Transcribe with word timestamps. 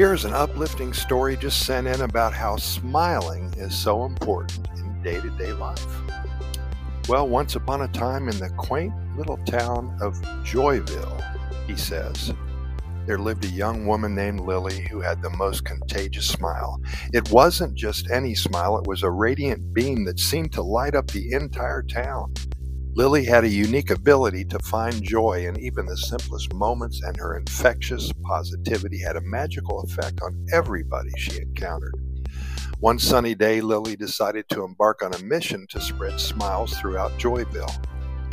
Here's 0.00 0.24
an 0.24 0.32
uplifting 0.32 0.94
story 0.94 1.36
just 1.36 1.66
sent 1.66 1.86
in 1.86 2.00
about 2.00 2.32
how 2.32 2.56
smiling 2.56 3.52
is 3.58 3.76
so 3.76 4.06
important 4.06 4.66
in 4.78 5.02
day 5.02 5.20
to 5.20 5.28
day 5.36 5.52
life. 5.52 5.86
Well, 7.06 7.28
once 7.28 7.54
upon 7.54 7.82
a 7.82 7.88
time 7.88 8.26
in 8.30 8.38
the 8.38 8.48
quaint 8.56 8.94
little 9.18 9.36
town 9.44 9.94
of 10.00 10.14
Joyville, 10.42 11.66
he 11.66 11.76
says, 11.76 12.32
there 13.04 13.18
lived 13.18 13.44
a 13.44 13.48
young 13.48 13.86
woman 13.86 14.14
named 14.14 14.40
Lily 14.40 14.80
who 14.90 15.02
had 15.02 15.20
the 15.20 15.36
most 15.36 15.66
contagious 15.66 16.28
smile. 16.28 16.80
It 17.12 17.30
wasn't 17.30 17.74
just 17.74 18.10
any 18.10 18.34
smile, 18.34 18.78
it 18.78 18.86
was 18.86 19.02
a 19.02 19.10
radiant 19.10 19.74
beam 19.74 20.06
that 20.06 20.18
seemed 20.18 20.52
to 20.52 20.62
light 20.62 20.94
up 20.94 21.08
the 21.08 21.30
entire 21.32 21.82
town. 21.82 22.32
Lily 22.94 23.24
had 23.24 23.44
a 23.44 23.48
unique 23.48 23.90
ability 23.90 24.44
to 24.46 24.58
find 24.58 25.00
joy 25.00 25.46
in 25.46 25.58
even 25.60 25.86
the 25.86 25.96
simplest 25.96 26.52
moments, 26.52 27.00
and 27.02 27.16
her 27.16 27.36
infectious 27.36 28.12
positivity 28.24 28.98
had 28.98 29.16
a 29.16 29.20
magical 29.20 29.80
effect 29.82 30.20
on 30.22 30.44
everybody 30.52 31.10
she 31.16 31.40
encountered. 31.40 31.94
One 32.80 32.98
sunny 32.98 33.36
day, 33.36 33.60
Lily 33.60 33.94
decided 33.94 34.48
to 34.48 34.64
embark 34.64 35.04
on 35.04 35.14
a 35.14 35.22
mission 35.22 35.66
to 35.70 35.80
spread 35.80 36.18
smiles 36.18 36.74
throughout 36.78 37.12
Joyville. 37.12 37.72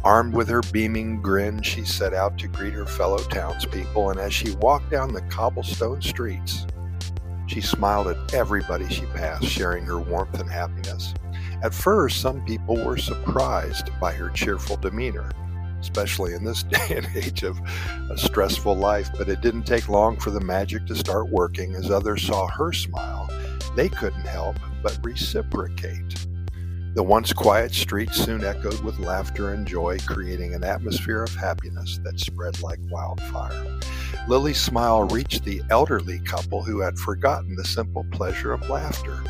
Armed 0.04 0.34
with 0.34 0.48
her 0.50 0.64
beaming 0.72 1.22
grin, 1.22 1.62
she 1.62 1.86
set 1.86 2.16
out 2.16 2.40
to 2.40 2.48
greet 2.48 2.74
her 2.74 2.88
fellow 2.88 3.20
townspeople, 3.20 4.10
and 4.10 4.20
as 4.20 4.34
she 4.34 4.52
walked 4.56 4.90
down 4.90 5.14
the 5.14 5.22
cobblestone 5.24 6.02
streets, 6.02 6.66
she 7.46 7.62
smiled 7.62 8.08
at 8.08 8.34
everybody 8.34 8.90
she 8.90 9.06
passed, 9.08 9.46
sharing 9.46 9.86
her 9.86 10.00
warmth 10.00 10.40
and 10.40 10.50
happiness. 10.50 11.14
At 11.64 11.74
first, 11.74 12.22
some 12.22 12.46
people 12.46 12.76
were 12.86 12.98
surprised 12.98 13.90
by 14.00 14.14
her 14.14 14.30
cheerful 14.30 14.78
demeanor, 14.78 15.32
especially 15.80 16.36
in 16.36 16.44
this 16.44 16.62
day 16.64 16.98
and 16.98 17.08
age 17.16 17.42
of 17.42 17.60
a 18.12 18.18
stressful 18.18 18.76
life, 18.76 19.10
but 19.18 19.28
it 19.28 19.42
didn't 19.42 19.64
take 19.64 19.90
long 19.90 20.18
for 20.18 20.30
the 20.30 20.40
magic 20.40 20.86
to 20.86 20.96
start 20.96 21.30
working 21.30 21.74
as 21.74 21.90
others 21.90 22.22
saw 22.22 22.48
her 22.48 22.72
smile. 22.72 23.28
They 23.76 23.90
couldn't 23.90 24.28
help 24.28 24.58
but 24.84 25.00
reciprocate. 25.04 26.28
The 26.94 27.04
once 27.04 27.34
quiet 27.34 27.74
street 27.74 28.12
soon 28.12 28.44
echoed 28.44 28.84
with 28.84 29.00
laughter 29.00 29.54
and 29.54 29.68
joy, 29.68 29.98
creating 30.06 30.54
an 30.54 30.64
atmosphere 30.64 31.24
of 31.24 31.34
happiness 31.36 32.00
that 32.04 32.20
spread 32.20 32.62
like 32.62 32.80
wildfire. 32.90 33.80
Lily's 34.28 34.60
smile 34.60 35.04
reached 35.06 35.44
the 35.44 35.62
elderly 35.72 36.20
couple 36.20 36.64
who 36.64 36.82
had 36.82 36.98
forgotten 37.00 37.56
the 37.56 37.66
simple 37.66 38.06
pleasure 38.12 38.54
of 38.54 38.70
laughter 38.70 39.24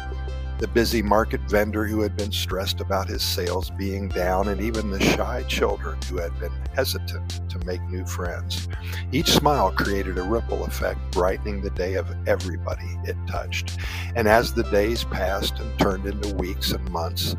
the 0.60 0.68
busy 0.68 1.02
market 1.02 1.42
vendor 1.42 1.86
who 1.86 2.02
had 2.02 2.18
been 2.18 2.32
stressed 2.32 2.82
about 2.82 3.08
his 3.08 3.22
sales 3.22 3.70
being 3.78 4.08
down, 4.10 4.48
and 4.48 4.60
even 4.60 4.90
the 4.90 5.00
shy 5.00 5.44
children 5.48 5.98
who 6.10 6.18
had 6.18 6.38
been 6.40 6.52
hesitant 6.74 7.50
to 7.50 7.66
make 7.66 7.82
new 7.90 8.06
friends. 8.06 8.68
Each 9.12 9.32
smile 9.32 9.72
created 9.72 10.18
a 10.18 10.24
ripple 10.24 10.66
effect, 10.66 11.00
brightening 11.12 11.62
the 11.62 11.70
day 11.72 11.94
of 11.94 12.08
everybody 12.28 12.88
it 13.04 13.18
touched. 13.28 13.78
And 14.16 14.28
as 14.28 14.54
the 14.54 14.64
days 14.64 15.04
passed 15.04 15.60
and 15.60 15.80
turned 15.80 16.06
into 16.08 16.36
weeks 16.36 16.72
and 16.72 16.90
months, 16.90 17.36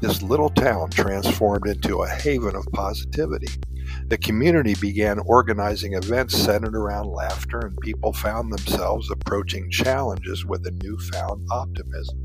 this 0.00 0.22
little 0.22 0.50
town 0.50 0.90
transformed 0.90 1.66
into 1.66 2.02
a 2.02 2.08
haven 2.08 2.54
of 2.54 2.66
positivity. 2.72 3.48
The 4.06 4.18
community 4.18 4.74
began 4.80 5.18
organizing 5.26 5.94
events 5.94 6.36
centered 6.36 6.76
around 6.76 7.08
laughter, 7.08 7.58
and 7.58 7.76
people 7.80 8.12
found 8.12 8.52
themselves 8.52 9.10
approaching 9.10 9.70
challenges 9.70 10.44
with 10.46 10.66
a 10.66 10.70
newfound 10.82 11.46
optimism. 11.50 12.22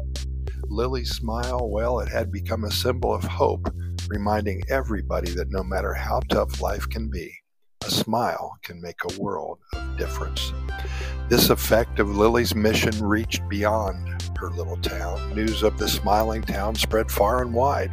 Lily's 0.70 1.12
smile, 1.12 1.70
well, 1.70 2.00
it 2.00 2.10
had 2.10 2.32
become 2.32 2.64
a 2.64 2.72
symbol 2.72 3.14
of 3.14 3.24
hope, 3.24 3.68
reminding 4.08 4.64
everybody 4.70 5.32
that 5.32 5.50
no 5.50 5.64
matter 5.64 5.94
how 5.94 6.20
tough 6.30 6.62
life 6.62 6.88
can 6.90 7.10
be, 7.10 7.32
a 7.86 7.92
smile 7.92 8.58
can 8.64 8.82
make 8.82 9.00
a 9.04 9.22
world 9.22 9.60
of 9.74 9.98
difference. 9.98 10.54
This 11.30 11.50
effect 11.50 12.00
of 12.00 12.18
Lily's 12.18 12.56
mission 12.56 13.04
reached 13.04 13.48
beyond 13.50 14.15
her 14.38 14.50
little 14.50 14.78
town. 14.78 15.36
News 15.36 15.64
of 15.64 15.78
the 15.78 15.88
smiling 15.88 16.42
town 16.42 16.76
spread 16.76 17.12
far 17.12 17.42
and 17.42 17.54
wide, 17.54 17.92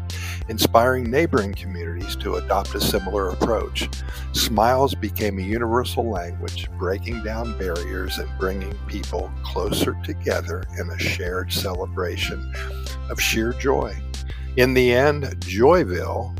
inspiring 0.48 1.10
neighboring 1.10 1.54
communities 1.54 2.16
to 2.16 2.36
adopt 2.36 2.74
a 2.74 2.80
similar 2.80 3.30
approach. 3.30 3.88
Smiles 4.32 4.94
became 4.94 5.38
a 5.38 5.42
universal 5.42 6.08
language, 6.08 6.68
breaking 6.78 7.22
down 7.22 7.56
barriers 7.58 8.18
and 8.18 8.30
bringing 8.38 8.74
people 8.86 9.32
closer 9.42 9.96
together 10.04 10.64
in 10.78 10.90
a 10.90 10.98
shared 10.98 11.52
celebration 11.52 12.52
of 13.10 13.20
sheer 13.20 13.52
joy. 13.52 13.94
In 14.56 14.74
the 14.74 14.92
end, 14.92 15.24
Joyville 15.40 16.36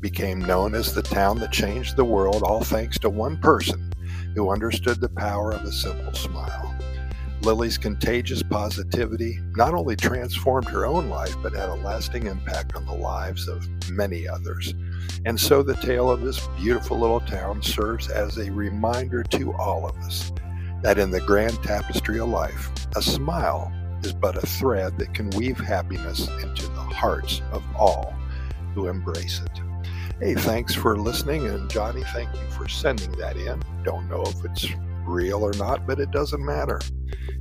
became 0.00 0.40
known 0.40 0.74
as 0.74 0.94
the 0.94 1.02
town 1.02 1.38
that 1.40 1.52
changed 1.52 1.96
the 1.96 2.04
world, 2.04 2.42
all 2.42 2.62
thanks 2.62 2.98
to 3.00 3.10
one 3.10 3.36
person 3.38 3.92
who 4.34 4.50
understood 4.50 5.00
the 5.00 5.08
power 5.08 5.52
of 5.52 5.62
a 5.62 5.72
simple 5.72 6.14
smile. 6.14 6.74
Lily's 7.42 7.78
contagious 7.78 8.42
positivity 8.42 9.38
not 9.56 9.72
only 9.72 9.96
transformed 9.96 10.68
her 10.68 10.84
own 10.84 11.08
life, 11.08 11.34
but 11.42 11.54
had 11.54 11.70
a 11.70 11.74
lasting 11.74 12.26
impact 12.26 12.76
on 12.76 12.84
the 12.84 12.94
lives 12.94 13.48
of 13.48 13.66
many 13.90 14.28
others. 14.28 14.74
And 15.24 15.40
so 15.40 15.62
the 15.62 15.74
tale 15.76 16.10
of 16.10 16.20
this 16.20 16.48
beautiful 16.58 16.98
little 16.98 17.20
town 17.20 17.62
serves 17.62 18.08
as 18.10 18.36
a 18.36 18.52
reminder 18.52 19.22
to 19.22 19.54
all 19.54 19.88
of 19.88 19.96
us 19.98 20.32
that 20.82 20.98
in 20.98 21.10
the 21.10 21.20
grand 21.20 21.62
tapestry 21.62 22.20
of 22.20 22.28
life, 22.28 22.70
a 22.96 23.02
smile 23.02 23.72
is 24.02 24.12
but 24.12 24.36
a 24.36 24.46
thread 24.46 24.98
that 24.98 25.14
can 25.14 25.30
weave 25.30 25.58
happiness 25.58 26.28
into 26.42 26.66
the 26.68 26.80
hearts 26.80 27.42
of 27.52 27.62
all 27.76 28.14
who 28.74 28.88
embrace 28.88 29.40
it. 29.44 29.60
Hey, 30.20 30.34
thanks 30.34 30.74
for 30.74 30.98
listening. 30.98 31.46
And 31.46 31.70
Johnny, 31.70 32.02
thank 32.12 32.34
you 32.34 32.50
for 32.50 32.68
sending 32.68 33.12
that 33.12 33.36
in. 33.36 33.62
Don't 33.82 34.08
know 34.08 34.22
if 34.22 34.44
it's 34.44 34.66
real 35.06 35.42
or 35.42 35.52
not, 35.54 35.86
but 35.86 35.98
it 35.98 36.10
doesn't 36.10 36.44
matter. 36.44 36.80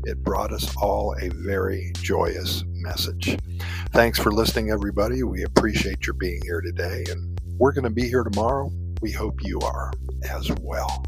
It 0.09 0.23
brought 0.23 0.51
us 0.51 0.75
all 0.75 1.15
a 1.21 1.29
very 1.29 1.91
joyous 2.01 2.63
message. 2.71 3.37
Thanks 3.91 4.17
for 4.17 4.31
listening, 4.31 4.71
everybody. 4.71 5.21
We 5.21 5.43
appreciate 5.43 6.07
your 6.07 6.15
being 6.15 6.41
here 6.45 6.61
today, 6.61 7.03
and 7.11 7.39
we're 7.59 7.73
going 7.73 7.83
to 7.83 7.91
be 7.91 8.09
here 8.09 8.23
tomorrow. 8.23 8.71
We 9.03 9.11
hope 9.11 9.43
you 9.43 9.59
are 9.59 9.93
as 10.27 10.49
well. 10.61 11.05